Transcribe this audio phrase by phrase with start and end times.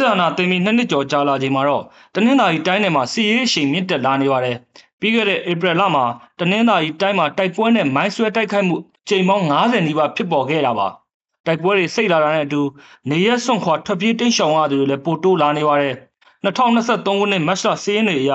[0.00, 4.56] စစ်အာဏာသိမ်းပြီးနှစ်နှစ်ကျော်ကြာလာချိန်မှာတော့တနင်္သာရီတိုင်းနယ်မှာစီရေးအရှိန်မြင့်တက်လာနေပါတယ်။
[5.00, 6.04] ပြီးခဲ့တဲ့ဧပြီလမှာ
[6.38, 8.76] တနင်္သာရီတိုင်းမှာတိုက်ပွဲနဲ့မိုင်းဆွဲတိုက်ခိုက်မှု
[9.08, 10.88] ချိန်ပေါင်း90နီးပါးဖြစ်ပေါ်ခဲ့တာပါ။
[11.46, 12.62] တိုက်ပွဲတွေစိတ်လာတာနဲ့အတူ
[13.10, 15.94] နေရက်စွန့်ခွာထွက်ပြေးတိမ်းရှောင်ရသူတွေလည်းပိုတိုးလာနေပါတယ်။
[16.44, 18.32] 2023ခုနှစ်မတ်လ10ရက်နေ့အရ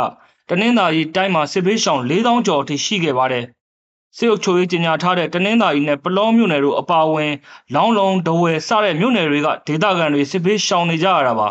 [0.50, 3.46] တနင်္သာရီတိုင်းမှာစစ်ဘေးရှောင်4000ကျော်အထိရှိခဲ့ပါတယ်။
[4.18, 7.34] စစ်အုပ်ချုပ်ရေးကြီးညာထားတဲ့တနင်္သာရီနဲ့ပလောမြို့နယ်တို့အပါအဝင်
[7.76, 11.50] လောင်းလုံးဒဝယ်စတဲ့မြို့နယ်တွေကဒေသခံတွေစစ်ဘေးရှောင်နေကြရတာပါ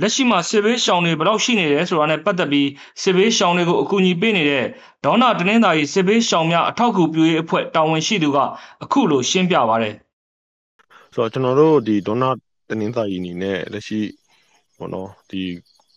[0.00, 2.68] လက်ရှိမှာစစ်ဘေးရှောင်တွေဘယ်လောက်ရှိနေတယ်ဆိုတာနဲ့ပတ်သက်ပြီး
[3.02, 4.64] စစ်ဘေးရှောင်တွေကိုအကူအညီပေးနေတဲ့
[5.04, 8.38] ဒေါနာတနင်္သာရီစစ်ဘေးရှောင်များအထောက်အကူပြုရေးအဖွဲ့တာဝန်ရှိသူက
[8.84, 9.90] အခုလိုရှင်းပြပါဗျ။
[11.14, 12.30] ဆိုတော့ကျွန်တော်တို့ဒီဒေါနာ
[12.70, 14.00] တနင်္သာရီအနေနဲ့လက်ရှိ
[14.78, 15.42] ဘောနော်ဒီ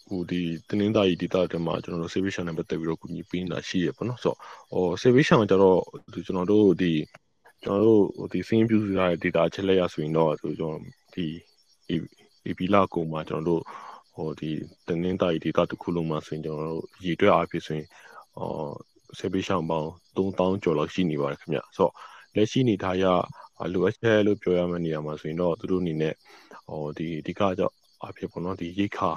[0.07, 4.37] ဟိုဒီတနင်္သာရီဒေသတွေမှာကျွန်တော်တို့ service နဲ့ပတ်သက်ပြီးတော့ကူညီပေးနေတာရှိရပေါ့နော်ဆိုတော့
[4.71, 5.79] ဟို service ကကျတော့
[6.13, 6.91] ကျွန်တော်တို့ဒီ
[7.63, 10.82] ကျွန်တော်တို့ဒီစင်းပြုစုရတဲ့ data ချက်လက်ရဆိုရင်တော့ဆိုကျွန်တော်
[11.13, 11.26] ဒီ
[11.87, 11.95] ဒီ
[12.57, 13.61] ဘီလာကုံမှာကျွန်တော်တို့
[14.18, 14.51] ဟိုဒီ
[14.87, 17.87] တနင်္သာရီဒေသတစ်ခုလုံးမှာဆိုရင်ကျွန်တော်တို့ရေတွက်အားဖြင့်ဆိုရင်
[18.37, 18.71] အော်
[19.18, 21.93] ဆေးပေးရှောင်းပေါင်း3000ကျော်လောက်ရှိနေပါတယ်ခင်ဗျဆိုတော့
[22.35, 23.05] လက်ရှိနေထားရ
[23.73, 26.13] လိုအပ်ချက်လို့ပြောရမယ့်နေရာမှာဆိုရင်တော့သူတို့အနေနဲ့
[26.68, 29.12] ဟိုဒီအဓိကကြောင့်အဖြစ်ပေါ့နော်ဒီရိတ်ခါ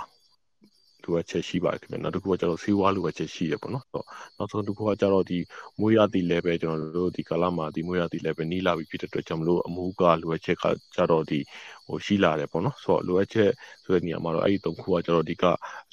[1.04, 4.06] လိုအပ်ချက်ရှိပါတယ်ခင်ဗျနောက်တစ်ခုကကျတော့ဆေးဝါးလိုအပ်ချက်ရှိရပေါ့နော်ဆိုတော့
[4.38, 5.38] နောက်ဆုံးတစ်ခုကကျတော့ဒီ
[5.80, 11.38] မွေးရသည့် level ကျွန်တော်တို့ဒီကာလမှာဒီမွေးရသည့် level နီးလာပြီဖြစ်တဲ့အတွက်ကြောင့်မလို့အမှုကလိုအပ်ချက်ကကျတော့ဒီ
[11.86, 13.50] ဟိုရှိလာတယ်ပေါ့နော်ဆိုတော့လိုအပ်ချက်
[13.84, 15.44] ဆိုတဲ့နေရာမှာတော့အဲ့ဒီသုံးခုကကျတော့ဒီက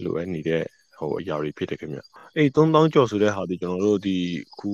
[0.04, 0.64] လိုအပ်နေတဲ့
[1.00, 2.00] ဟိုအရာတွေဖြစ်တယ်ခင်ဗျ
[2.36, 4.18] အဲ့3000ကျော်ဆိုတဲ့ဟာဒီကျွန်တော်တို့ဒီ
[4.60, 4.72] ခု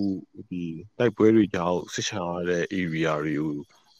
[0.49, 0.63] ဒီ
[0.97, 3.53] တိုက်ပွဲတွေကြောင့်ဆစ်ချာတဲ့ area တွေကို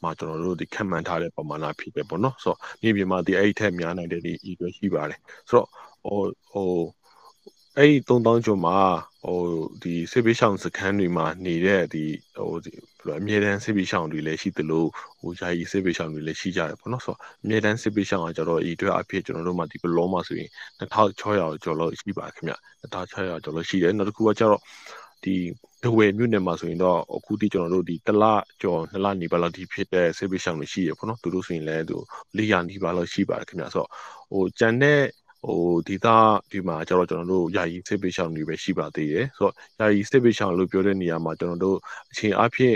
[0.04, 5.68] မှာကျွန်တော်တို့ဒီခံမှန်းထားတဲ့ပမာဏဖြစ်တယ်ပေါ့နော်ဆိုတော့မြေပြင်မှာဒီအဲ့ဒီထက်များနိုင်တဲ့ဒီဤတွေရှိပါတယ်ဆိုတော့
[6.04, 6.72] ဟိုဟို
[7.78, 8.78] အဲ့ဒီ3000ကျော်မှာ
[9.24, 9.40] ဟို
[9.84, 12.04] ဒီဆေးပေးရှောင်းစခန်းတွေမှာနေတဲ့ဒီ
[12.38, 14.84] ဟိုဒီဘယ်လိုအမြဲတမ်းဆေးပေးရှောင်းတွေလည်းရှိသလို
[15.22, 20.50] ဟိုယာယီဆေးပေးရှောင်းတွေလည်းရှိကြတယ်ပေါ့နော်ဆိုတော့အမြဲတမ်းဆေးပေးရှောင်းကကျတော့ဤအတွက်အဖြစ်ကျွန်တော်တို့မှာဒီဘလောမှာဆိုရင်
[20.82, 22.54] 2600ကျော်လောက်ရှိပါခင်ဗျ
[22.94, 24.62] 2600ကျော်လောက်ရှိတယ်နောက်တစ်ခုကကျတော့
[25.24, 25.36] ဒီ
[25.84, 28.24] ဒဝယ်မြို့နယ်မှာဆိုရင်တော့အခုတိကျွန်တော်တို့ဒီတလ
[28.62, 31.98] ကျော်နှစ်လနေပါလောက်ဒီဖြစ်တဲ့ဆေးပေးရှောင်းတွေရှိရပေါ့နော်သူတို့ဆိုရင်လည်းသူ
[32.38, 33.90] 400နီးပါလောက်ရှိပါတယ်ခင်ဗျဆိုတော့
[34.32, 35.00] ဟိုကြံတဲ့
[35.44, 41.78] ဟိုဒီသားဒီမှာကျတော့ကျွန်တော်တို့ယာယီစစ်ပေးရှောင်းတွေပဲရှိပါသေးတယ်ဆိုတော့ယာယီစစ်ပေးရှောင်းလို့ပြောတဲ့နေရာမှာကျွန်တော်တို့
[42.12, 42.76] အချိန်အဖြစ်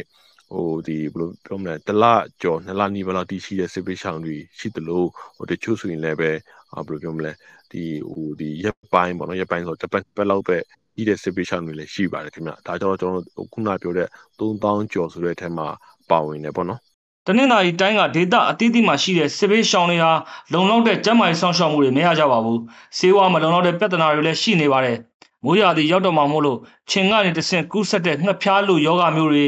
[0.54, 2.04] ဟိုဒီဘယ်လိုပြောမလဲတလ
[2.42, 5.04] ကျော်နှစ်လနီးပါးလောက်တည်ရှိတဲ့စစ်ပေးရှောင်းတွေရှိသလို
[5.38, 6.38] ဟိုတချို့ဆိုရင်လည်းပဲဘယ်
[6.74, 7.32] လိုပြောမလဲ
[7.72, 10.58] ဒီဟိုဒီရက်ပိုင်းပေါ့နော်ရက်ပိုင်းဆိုတော့တစ်ပတ်ပတ်လောက်ပဲ
[10.96, 14.08] ကြီးတဲ့စစ်ပေးရှောင်းတွေလည်းရှိပါတယ်ခင်ဗျဒါကြောင့်ကျွန်တော်တို့ခုနပြောတဲ့
[14.40, 15.68] 3000ကျော်ဆိုတဲ့အထက်မှာ
[16.10, 16.82] ပါဝင်တယ်ပေါ့နော်
[17.30, 20.12] တနင်္သာရီတိုင်းကဒေသအသီးသီးမှာရှိတဲ့စစ်ဘေးရှောင်တွေဟာ
[20.54, 22.60] လုံလောက်တဲ့ကျန်းမာရေးစောင့်ရှောက်မှုတွေမရကြပါဘူး။
[22.98, 24.98] ဆေးဝါးမလုံလောက်တဲ့ပြဿနာတွေလည်းရှိနေပါတယ်။
[25.44, 29.46] မိုးရာသီရောက်တော့မှမို့လို့ခြင်ကနေတဆင့်ကူးဆက်တဲ့ငှက်ဖျားလိုယောဂမျိုးတွေ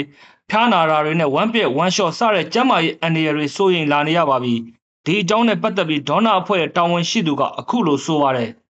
[0.49, 4.55] ဖျားနာတာတွေနဲ့ဝမ်းပြက်ဝမ်းလျှော့စတဲ့ကျန်းမာရေးအန္တရာယ်တွေစိုးရိမ်လာနေရပါပြီ။
[5.05, 8.49] ဒီအကြောင်းနဲ့ပတ်သက်ပြီးဒေါနာအဖွဲ့ရဲ့တာဝန်ရှိသူကအခုလိုဆိုပါတယ်။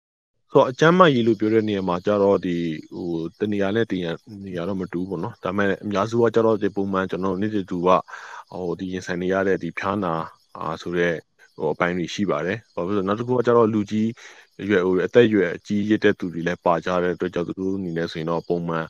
[0.57, 2.55] ဆိုတော့အကျမ်းမကြီးလို့ပြောတဲ့နေရာမှာကျတော့ဒီ
[2.95, 3.93] ဟိုတနေရာနဲ့တ
[4.45, 7.89] နေရာတော့မတူဘူးပေါ့နော်ဒါပေမဲ့အများစုကကျတော့ဒီပုံမှန်ကျွန်တော်နေ့တူက
[8.51, 10.13] ဟိုဒီရင်ဆိုင်နေရတဲ့ဒီဖျားနာ
[10.57, 11.13] အာဆိုတဲ့
[11.57, 14.07] ဟိုအပိုင်းတွေရှိပါတယ်။ဘာဖြစ်လို့နောက်တစ်ခုကကျတော့လူကြီး
[14.69, 18.85] ရွယ်ဟိုအသက်ရွယ်အကြီးရတဲ့သူတွေလည်းပါကြတဲ့အတွက်ကြောင့်သူတို့အနေနဲ့ဆိုရင်တော့ပုံမှန်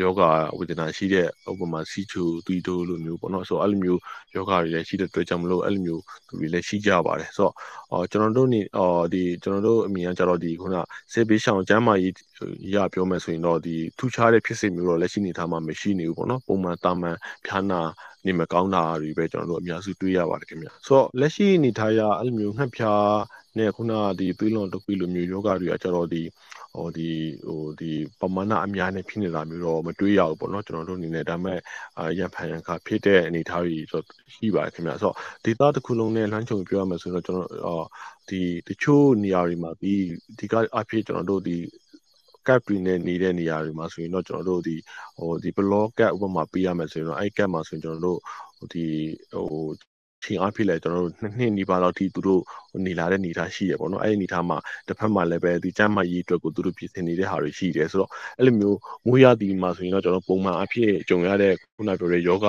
[0.00, 0.20] ယောဂ
[0.58, 4.00] ဝေဒနာရှိတဲ့ဥပမာစီချူသွီတိုလိုမျိုးပေါ့နော်ဆိုတော့အဲ့လိုမျိုး
[4.34, 7.54] ယောဂတွေလည်းရှိတဲ့အတွက်ကြောင့်မလို့အဲ့လိုမျိုးသူတွေလည်းရှိကြပါတယ်ဆိုတော့
[7.92, 10.76] အော်ကျွန်တော်တို့နေအော်ဒီကျွန်တော်တို့အမြင်ကကြတော့ဒီခုန
[11.12, 12.14] ဆေးပေးရှောင်ကျမ်းမာရေး
[12.74, 17.16] ရပြောမယ်ဆိုရင်တော့ဒီထူးခြားတဲ့ဖြစ်စဉ်မျိုးတော့လက်ရှိနေထားမှမရှိနေဘူးပေါ့နော်ပုံမှန်တာမန်
[17.46, 17.80] ဖြာနာ
[18.26, 22.92] နေမကောင်းတာတွေပဲကျွန်တော်တို့အများစုတွေ့ရပါတယ်ခင်ဗျဆိုတော့လက်ရှိအနေထားရအဲ့လိုမျိုးငှက်ဖြာ
[23.58, 26.22] နဲ့ခုနကဒီသွေးလွန်တုပ်ပြီးလိုမျိုးယောဂတွေကကျတော့ဒီ
[26.74, 27.10] ဟိုဒီ
[27.46, 31.58] ဟိုဒီပမာဏအများနဲ့ဖြစ်နေတာမျိုးတော့မတွေ့ရဘူးပေါ့နော်ကျွန်တော်တို့အနေနဲ့ဒါပေမဲ့
[32.18, 34.02] ရန်ဖန်ရန်ခါဖြစ်တဲ့အနေအထားတွေဆို
[34.34, 35.14] ရှိပါတယ်ခင်ဗျဆိုတော့
[35.44, 37.86] ဒေတာတစ်ခုလုံးနဲ့လှမ်းချုံပြောရမယ်ဆိုတော့ကျွန်တော်
[38.28, 39.92] ဒီတချို့နေရာတွေမှာဒီ
[40.38, 41.56] ဒီကအဖြစ်ကျွန်တော်တို့ဒီ
[42.46, 44.76] ကပ်တွေနဲ့နေတဲ့နေရာတွေမှာဆိုရင်တော့ကျွန်တော်တို့ဒီ
[45.18, 48.18] ဟိုဒီ block ကပ်ဥပမာပေးရမယ်ဆိုရင်တော့အဲ့ cap မှာဆိုရင်ကျွန်တော်တို့
[48.58, 48.86] ဟိုဒီ
[49.32, 49.46] ဟို
[50.24, 52.42] ချိန်အားဖြင့်လည်းကျွန်တော်တို့နှစ်နှစ်နီးပါးလောက်ထိသူတို့
[52.86, 62.46] နေလာတဲ့နေသားရှိရပေါ့နော်အဲ့ဒီနေသားမှာတစ်ဖက်မှာလည်းပဲဒီကျမ်းမာရေးအတွက်ကိုသူတို့ပြင်ဆင်နေတဲ့ဟာတွေရှိတယ်ဆိုတော့အဲ့လိုမျိုးမိုးရသည်မှာဆိုရင်တော့ကျွန်တော်ပုံမှန်အဖြစ်ကြုံရတဲ့ခုနပြောတဲ့ယောဂ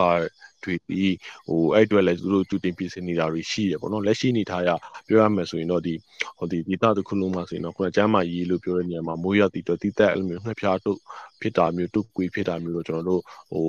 [0.65, 1.15] တွေပြီး
[1.47, 4.69] ဟိုအဲ့အတွက်လည်းသူတို့ကြိုတင်ပြင်ဆင်နေတာတွေရှိရပေါ့နော်လက်ရှိအနေထားရ
[5.07, 5.93] ပြောရမယ်ဆိုရင်တော့ဒီ
[6.37, 10.97] ဟိုဒီဒေတာတစ်ခုလုံးမှာဆိုရင်တော့ခုနကျမ်းမာရေးလို့ပြောတဲ့နေရာမှာမိုးရသည်တော့တိတက်အဲ့လိုမျိုးနှစ်ဖြားတို့
[11.41, 13.21] ဖြစ်တာမျိုးတုတ်ကွေဖြစ်တာမျိုးတော့ကျွန်တော်တို့
[13.51, 13.67] ဟို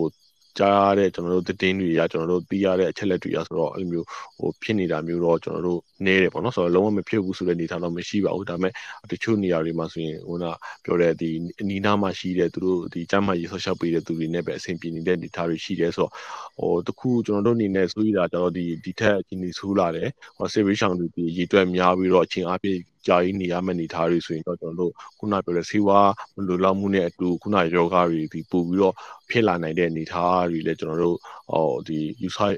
[0.58, 4.06] ကြားရတဲ့ကျွန်တော်တို့သတင်းတွေရကျွန်တော်တို့သိရတဲ့အချက်လက်တွေရဆိုတော့အဲ့လိုမျိုး
[4.38, 8.72] ဟိုဖြစ်နေတာမျိုးတော့ကျွန်တော်တို့နေတယ်ပေါ့နော်ဆိုတော့လုံးဝမဖြစ်ဘူးဆိုတဲ့အနေထားတော့မရှိပါဘူးဒါပေမဲ့
[9.10, 10.44] တချို့နေရာတွေမှာဆိုရင်ဟိုက
[10.84, 11.28] ပြောတဲ့ဒီ
[11.60, 16.12] အနီးနားမှာရှိတဲ့သူတို့ဒီကျမ်းမာရေးဆော့ရှောက်ပေးတဲ့သူတွေနဲ့ပဲအဆင်ပြေနေတဲ့အနေထားတွေရှိတယ်ဆိုတော့
[16.58, 28.94] ဟိုတခုကျွန်တော်တို့အနေနဲ့ဆိုရတာတော့ဒီဒီထက်အချင်းကြီးဆိုးလာတယ်ဟိုဆေးဘေးရှောင်းတွေဒီရေတွက်များပြီးတော့အချင်းအပြည့် ကြာကြီးနေရမယ့်အနေထားတွေဆိုရင်တော့ကျွန်တော်တို့ခုနပြောတဲ့ဆေးဝါးမလိုလောက်မှုနဲ့အတူခုနယောဂတွေဒီပို့ပြီးတော့
[29.31, 31.16] ဖြစ်လာနိုင်တဲ့အနေထားတွေလည်းကျွန်တော်တို့
[31.50, 32.50] ဟောဒီယူဆဟို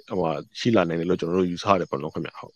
[0.59, 2.55] ရှိလာနိုင်တယ်လို့ကျွန်တော်တို့ယူဆရတယ်ပေါ့နော်ခင်ဗျဟုတ်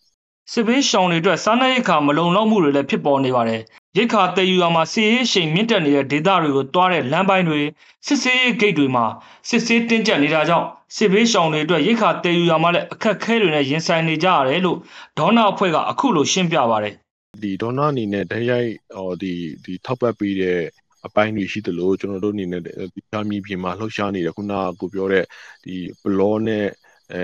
[0.51, 3.61] စစ်ဘေးရှောင်တွေအတွက်စားနပ်ရိက္ခာမလုံလောက်မှုတွေလည်းဖြစ်ပေါ်နေပါတယ်။
[3.97, 7.61] ရိက္ခာတည်ယူရမှာစီရေးရှိန်မြင့်တက်နေတဲ့ဒေသတွေကိုတွားတဲ့လမ်းပိုင်းတွေ
[8.07, 9.05] စစ်ဆေးရေးဂိတ်တွေမှာ
[9.49, 14.77] စစ်ဆေးတင်းကျပ်နေတာကြောင့်စစ်ဘေးရှောင်တွေအတွက်ရိက္ခာတည်ယူရမှာလည်းအခက်အခဲတွေနဲ့ရင်ဆိုင်နေကြရတယ်လို့
[15.17, 16.95] ဒေါနာအဖွဲ့ကအခုလိုရှင်းပြပါတယ်။
[17.43, 19.33] ဒီဒေါနာအနေနဲ့တရိုက်ဟောဒီ
[19.63, 20.59] ဒီထောက်ပတ်ပေးတဲ့
[21.05, 25.25] အပိုင်းတွေရှိသလိုကျွန်တော်တို့အနေနဲ့ဒီချာမီပြင်မှာလှုပ်ရှားနေတဲ့ခုနကကိုပြောတဲ့
[25.65, 26.65] ဒီဘလောနဲ့
[27.13, 27.21] အဲ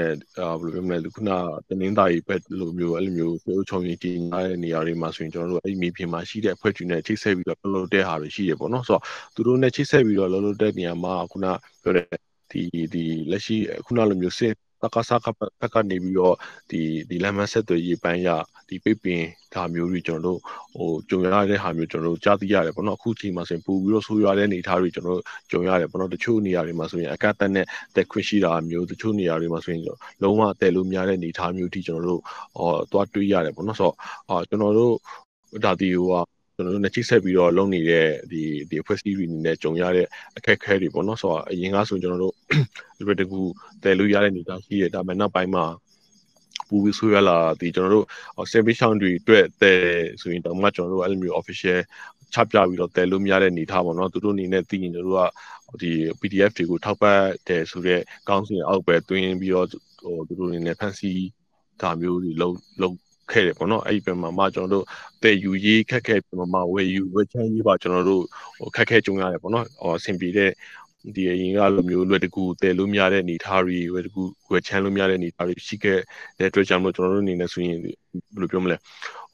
[0.61, 1.29] ဘယ်လိုပြောမလဲခုန
[1.69, 9.03] တနင်္သာရီဘက်လိုမျိုးအဲ့လိုမျိုးပြောချုံရင်ကြီးနားတဲ့နေရာတွေမှာဆိုရင်ကျွန်တော်တို့အဲ့မြေပြင်မှာရှိတဲ့အဖွဲ့တွေနဲ့ချိတ်ဆက်ပြီးတော့လှုပ်တဲ့ဟာတွေရှိရပေါ့နော်ဆိုတော့
[9.35, 11.45] သူတို့နဲ့ချိတ်ဆက်ပြီးတော့လှုပ်တဲ့နေရာမှာခုန
[11.83, 12.07] ပြောတဲ့
[12.51, 12.61] ဒီ
[12.93, 15.27] ဒီလက်ရှိခုနလိုမျိုးစစ် တက္ကသက
[15.61, 16.35] ဘက်ကနေပြီးတော့
[16.69, 18.29] ဒီဒီလမ်းမဆက်သွယ်ရေးပိုင်းရ
[18.69, 19.23] ဒီပိတ်ပင်
[19.53, 20.39] ဒါမျိုးတွေကျွန်တော်တို့
[20.75, 29.83] ဟိုကြုံရတဲ့ဟာမျိုးကျွန်တော်တို့ကြားသိရတယ်ပေါ့နော်အခုချိန်မှာဆိုရင်ပို့ပြီးတော့ဆိုးရွားတဲ့အနေအထားတွေကျွန်တော်တို့ကြုံရတယ်ပေါ့နော်တချို့နေရာတွေမှာဆိုရင်အကန့်အသတ်နဲ့တက်ခွင့်ရှိတာမျိုးတချို့နေရာတွေမှာဆိုရင်
[30.23, 32.21] လုံးဝတက်လို့များတဲ့အနေအထားမျိုးထိကျွန်တော်တို့
[32.57, 33.95] ဟောသွားတွေးရတယ်ပေါ့နော်ဆိုတော့
[34.29, 34.93] အာကျွန်တော်တို့
[35.65, 40.07] ဒါဒီဟိုက ကျွန်တော်တို့နဲ့ချိတ်ဆက်ပြီးတော့လုပ်နေတဲ့ဒီဒီအဖွဲ့အစည်းတွေအနေနဲ့ကြုံရတဲ့
[40.37, 42.33] အခက်အခဲတွေပေါ့နော်ဆိုတော့အရင်ကဆိုကျွန်တော်တို့
[43.07, 43.39] ဒီတကူ
[43.83, 45.65] တည်လို့ရတဲ့နေသားရှိရဒါပေမဲ့နောက်ပိုင်းမှာ
[46.67, 48.05] ပူပြီးဆိုရလာဒီကျွန်တော်တို့
[48.51, 49.79] service sound တွေအတွက်တည်
[50.21, 51.79] ဆိုရင်တော့မှကျွန်တော်တို့အဲ့လိုမျိုး official
[52.33, 55.19] ချပြပြီးတော့တည်လို့မရတဲ့နေသားပေါ့နော်သူတို့အနေနဲ့သိရင်တို့က
[55.81, 59.67] ဒီ PDF တွေကိုထောက်ပတ်တယ်ဆိုတော့ကောင်းစဉ်အောက်ပဲတွင်းပြီးတော့
[60.03, 61.11] ဟိုသူတို့အနေနဲ့ဖန်စီ
[61.81, 62.95] ဒါမျိုးတွေလုံးလုံး
[63.31, 64.85] ခဲ့တယ်ပေါ့နော်အဲ့ဒီဘက်မှာမှကျွန်တော်တို့
[65.23, 68.23] တဲ့ယူရေးခက်ခဲပြမှာဝယ်ယူဝယ်ချမ်းရေးပါကျွန်တော်တို့
[68.57, 70.51] ဟိုခက်ခဲကြုံရတယ်ပေါ့နော်ဟောအဆင်ပြေတဲ့
[71.15, 75.99] ဒီအရင်ကလိုမျိုးလွယ်တကူတည်လို့မရတဲ့အနေထားတွေလွယ်တကူဝယ်ချမ်းလို့မရတဲ့အနေထားတွေရှိခဲ့
[76.37, 77.95] တဲ့အတွက်ကြောင့်မို့ကျွန်တော်တို့အနေနဲ့ဆိုရင်ဘယ်
[78.41, 78.77] လိုပြောမလဲ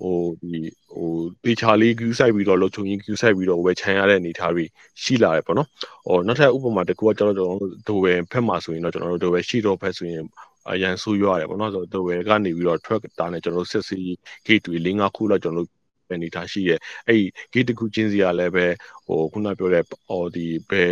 [0.02, 0.60] ဟိုဒီ
[0.94, 1.10] ဟို
[1.46, 4.64] တေချာလေး queue ဆိုင်ပြီးတော့လုံချုံကြီး queue ဆိုင်ပြီးတော့ဝယ်ချမ်းရတဲ့အနေထားတွေ
[5.04, 5.68] ရှိလာတယ်ပေါ့နော်
[6.08, 10.24] ဟိုနောက်ထပ်ဥပမာတစ်ခုကကျွန်တော်တို့ဒိုဝယ်ဖက်မှာဆိုရင်တော့ကျွန်တော်တို့ဒိုဝယ်ရှိတော့ဖက်ဆိုရင်
[10.70, 14.00] အရန်ဆိုးရွားတယ်ပေါ့နော်ဆိုတော့ဒိုဝယ်ကနေပြီးတော့ truck တာနဲ့ကျွန်တော်တို့စစ်စီ
[14.48, 18.66] gate တွေ၄၅ခုလောက်ကျွန်တော်တို့ပဲနေထားရှိရဲ့အဲ့ဒီ gate တစ်ခုချင်းစီကလည်းပဲ
[19.06, 20.92] ဟိုခုနပြောတဲ့ဟိုဒီဘယ်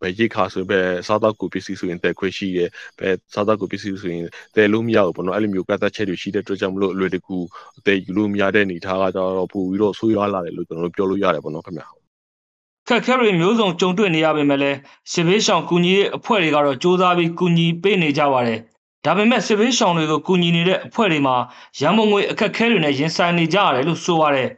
[0.00, 2.68] ဘယ်ရိတ်ခါဆိုပဲစားတော့ကိုပစ္စည်းဆိုရင်တဲခွင့်ရှိရဲ့
[2.98, 4.24] ပဲစားတော့ကိုပစ္စည်းဆိုရင်
[4.56, 7.38] တဲလို့မရဘူးပေါ့နော်အဲ့လိုမျိုးကတ်သက်ချက်တွေရှိတဲ့အတွက်ကြောင့်မလို့အလွယ်တကူ
[7.86, 11.86] တဲယူလို့မရတဲ့အနေထားကတော့ပို့ပြီးတော့ဆိုးရွားလာတယ်လို့ကျွန်တော်တို့ပြောလို့ရတယ်ပေါ့နော်ခင်ဗျာ
[12.88, 14.78] ခက်ခဲတွေမျိုးစုံကြုံတွေ့နေရပေမဲ့လည်း
[15.12, 18.58] စစ်ဘေးရှောင်ကူညီရေးအဖွဲ့တွေကတော့စ조사ပြီးကူညီပေးနေကြပါတယ်
[19.06, 21.36] ဒါပေမဲ့စစ်ဘေးရှောင်တွေကိုကူညီနေတဲ့အဖွဲ့တွေမှာ
[21.80, 24.48] ရန်ပုံငွေအခက်အခဲတွေနဲ့ရင်ဆိုင်နေကြရတယ်လို့ဆိုပါတယ်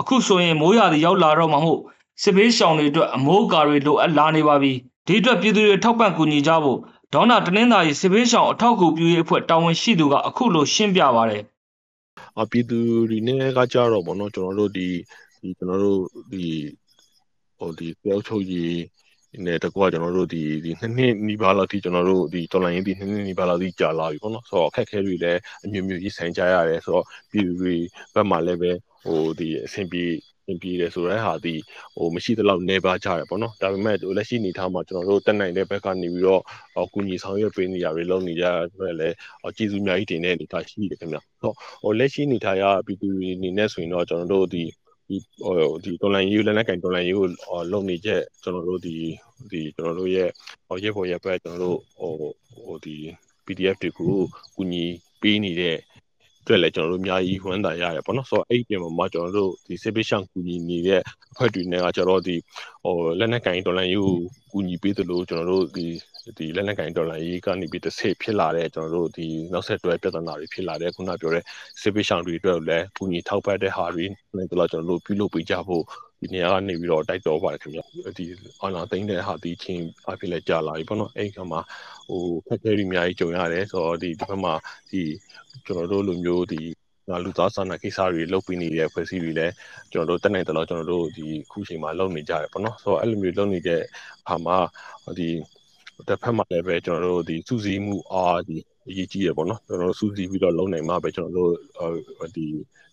[0.00, 1.80] အခုဆိုရင်မိုးရာသီရောက်လာတော့မှဟုတ်
[2.22, 4.72] စစ်ဘေးရှောင်တွေအတွက်အမိုးအကာတွေလိုအပ်လာနေပါပြီ
[5.06, 6.78] ဒီအတွက်ပြည်သူတွေထောက်ပံ့ကူညီကြဖို့
[7.14, 11.42] ဒေါနာတနင်္သာရီစစ်ဘေးရှောင်အထောက်အကူပြုရေးအဖွဲ့တာဝန်ရှိသူကအခုလိုရှင်းပြပါတယ်
[12.40, 12.78] အပြည်သူ
[13.10, 14.88] တွေနဲ့ကကြတော့ဗောနော်ကျွန်တော်တို့ဒီ
[15.42, 16.00] ဒီကျွန်တော်တို့
[16.32, 16.46] ဒီ
[17.58, 18.74] ဟိုဒီပြောချုပ်ကြီး
[19.46, 27.76] နဲ့တကွာကျွန်တော်တို့ဒီဒီနှစ်နှစ်နီးပါးလောက်ထိကျွန်တော်တို့ဒီတော်လိုင်းရင်ဒီနှစ်နှစ်နီးပါးလောက်ထိကြာလာပြီပေါ့နော်ဆိုတော့အခက်အခဲတွေလည်းအမျိုးမျိုးကြီးဆိုင်ကြရတယ်ဆိုတော့ပြည်သူတွေ
[28.14, 28.70] ဘက်မှာလည်းပဲ
[29.04, 30.04] ဟိုဒီအဆင်ပြေ
[30.52, 31.54] င်ပြေတယ်ဆိုတဲ့ဟာဒီ
[31.96, 36.42] ဟိုမရှိသလောက်နေပါကြရပေါ့နော်ဒါပေမဲ့လက်ရှိအနေထားမှာကျွန်တော်တို့တက်နိုင်တဲ့ဘက်ကနေပြီးတော့
[36.94, 38.44] ကူညီဆောင်ရွက်ပေးနေရတွေလုပ်နေကြ
[38.80, 39.14] တယ်လည်း
[39.56, 44.64] ကျေးဇူးအများကြီးတင်တဲ့အနေအထားရှိတယ်ခင်ဗျဟိုဟိုလက်ရှိအနေထားရပြည်သူတွေအနေနဲ့ဆိုရင်တော့ကျွန်တော်တို့ဒီ
[45.08, 48.96] ဒီဟိုဒီတော်လိုင်းယူလည်းနဲ့ကင်တော်လိုင်းယူကိုလုံနေချက်ကျွန်တော်တို့ဒီ
[49.50, 50.28] ဒီကျွန်တော်တို့ရဲ့
[50.68, 52.12] ဟိုရက်ပေါ်ရက်ပဲကျွန်တော်တို့ဟို
[52.64, 52.96] ဟိုဒီ
[53.46, 54.14] PDF တွေကို
[54.56, 54.84] ကူညီ
[55.20, 55.76] ပေးနေတဲ့
[56.42, 61.00] အတွက်လည်းကျွန်တော်တို့အများကြီးဝမ်းသာရတယ်ပေါ့နော်ဆိုတော့အဲ့ဒီပြင်မှာကျွန်တော်တို့ဒီဆေးပေးရှောင်ကူညီနေတဲ့
[61.32, 62.36] အဖွဲ့တွေနဲ့ကကျွန်တော်တို့ဒီ
[62.84, 64.02] ဟိုလက်နက်ကင်ဒေါ်လာယူ
[64.50, 65.86] ကူညီပေးသလိုကျွန်တော်တို့ဒီ
[66.36, 71.44] ဒီလက်နက်ကင်ဒေါ်လာရေးကနေပြီးတစ်ဆက်ဖြစ်လာတဲ့ကျွန်တော်တို့ဒီနောက်ဆက်တွဲပြဿနာတွေဖြစ်လာတဲ့ခုနပြောတဲ့
[71.80, 74.04] ဆေးပေးရှောင်တွေအတွက်လည်းကူညီထောက်ပံ့တဲ့ဟာတွေ
[74.36, 75.84] လည်းတော့ကျွန်တော်တို့ပြုလုပ်ပေးကြဖို့
[76.20, 77.80] ဒီနေရာကနေပြီးတော့တိုက်တော်ပါတယ်ခင်ဗျ
[78.18, 78.24] ဒီ
[78.62, 81.60] အနာသိမ့်တဲ့ဟာဒီချင်းအဖြစ်လဲကြာလာပြီပေါ့နော်အဲ့ဒီကမှာ
[82.08, 84.54] ဟိုခက်ခဲတွေအများကြီးကြုံရတယ်ဆိုတော့ဒီဒီဘက်မှာ
[84.90, 85.02] ဒီ
[85.66, 86.62] ကျွန်တော်တို့လိုမျိုးဒီ
[87.24, 89.52] လူသားစာနာကိစ္စတွေလုပ်ပြီးနေတဲ့ဖွဲ့စည်းတွေလည်း
[89.92, 93.82] ကျွန်တော်တို့တက်နိုင်တယ်လို့ကျွန်တော်တို့ဒီခုချိန်မှာလုပ်နေကြတယ်ပေါ့နော်ဆိုတော့အဲ့လိုမျိုးလုပ်နေတဲ့
[94.20, 94.56] အခါမှာ
[95.18, 95.28] ဒီ
[96.08, 98.56] တစ်ဖက်မှာလည်းပဲကျွန်တော်တို့ဒီစူးစီးမှုအားဒီ
[98.88, 101.52] အရေးကြီးရပေါ့နော်ကျွန်တော်တို့စူးစီးပြီးတော့လုပ်နိုင်မှာပဲကျွန်တော်တို့
[102.36, 102.46] ဒီ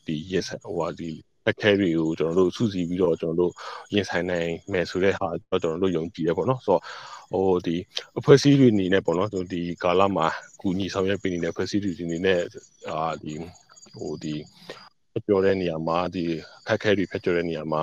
[0.05, 1.11] ဒီ yes ဟိုဟာဒီ
[1.49, 3.51] အခက်တွေကိုကျွန်တော်တို့စူးစီးပြီးတော့ကျွန်တော်တို့
[3.93, 6.81] ရင်ဆိုင်နိုင်မယ်ဆိုတဲ့ဟာကျွန်တော်တို့ယုံကြည်ရပေါ့နော်ဆိုတော့
[7.33, 7.75] ဟိုဒီ
[8.17, 10.27] အဖွဲ့အစည်းတွေအနေနဲ့ပေါ့နော်ဒီကာလမှာ
[10.61, 12.39] ကူညီဆောင်ရွက်ပေးနေတဲ့အဖွဲ့အစည်းတွေအနေနဲ့
[12.89, 13.33] အာဒီ
[13.95, 14.35] ဟိုဒီ
[15.27, 16.23] ပြောတဲ့နေရာမှာဒီ
[16.67, 17.81] ခက်ခဲတွေဖျက်ကျော်တဲ့နေရာမှာ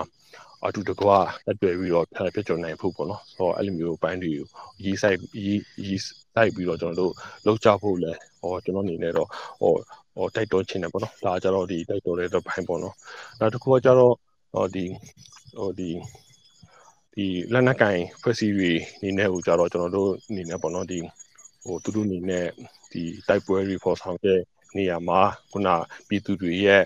[0.67, 4.47] အတူတကွာတက်တွေ့ပြီးတော့ဖျက်ကျော်နိုင်ဖို့ပေါ့နော်ဆိုတော့အဲ့လိုမျိုးပိုင်းတွေကို
[4.85, 6.01] ရေးဆိုင်ရေးရေး
[6.35, 7.13] ဆိုင်ပြီးတော့ကျွန်တော်တို့
[7.47, 9.29] လောက်ကြဖို့လဲဟောကျွန်တော်အနေနဲ့တော့
[9.61, 9.73] ဟော
[10.15, 12.95] ဟောတိုက်တွန်းခြင်းတယ်ပေါ့နော်ဒါကြတော့ဒီတိုက်တွန်းတဲ့တစ်ပိုင်းပေါ့နော်
[13.41, 14.15] နောက်တစ်ခုကကြတော့
[14.53, 14.85] ဟောဒီ
[15.59, 15.91] ဟောဒီ
[17.15, 20.99] ဒီလက်နက်ကင်ဖွဲ့စည်းတွေအနေနဲ့ဟိုကြတော့ကျွန်တော်တို့အနေနဲ့ပေါ့နော်ဒီ
[21.65, 22.47] ဟိုသူတို့အနေနဲ့
[22.93, 24.41] ဒီတိုက်ပွဲတွေပေါ်ဆောင်တဲ့
[24.77, 25.69] နေရာမှာခုန
[26.09, 26.83] ပြည်သူတွေရဲ့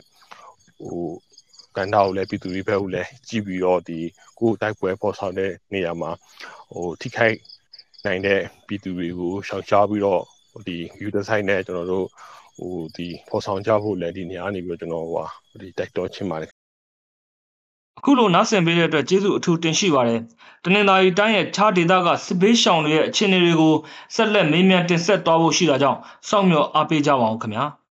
[0.87, 1.07] ဟို
[1.77, 3.99] ကန်တာကိုလည်းပြည်သူတွေဘက်ကိုလည်းကြည့်ပြီးတော့ဒီ
[4.39, 6.11] ကိုယ်တိုက်ပွဲပေါ်ဆောင်တဲ့နေရာမှာ
[6.73, 7.37] ဟိုထိခိုက်
[8.05, 10.23] နိုင်တဲ့ပြည်သူတွေကိုရှောင်ရှားပြီးတော့
[10.67, 12.07] ဒီ user site နဲ့ကျွန်တော်တို့
[12.59, 15.25] ဟိုဒီပေါ်ဆောင်ကြဖို့လည်းဒီနေရာနေပြီးတော့ကျွန်တော်ဟို
[15.63, 16.51] ဒီတိုက်တော်ချင်းပါတယ်
[17.99, 20.21] အခုလိုနားဆင်ပေးတဲ့အတွက်ကျေးဇူးအထူးတင်ရှိပါတယ်။
[20.65, 23.75] တနင်္သာရီတိုင်းရဲ့ခြားဒေသကစစ်ဘေးရှောင်တွေရဲ့အခြေအနေတွေကို
[24.15, 27.65] ဆက်လက်မေးမြန်းတင်ဆက်သွားဖို့ရှိတာကြောင့်စောင့်မျှော်အားပေးကြပါအောင်ခင်ဗျာ။